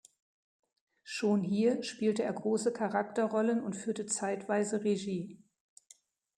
[1.03, 5.37] Schon hier spielte er große Charakterrollen und führte zeitweise Regie.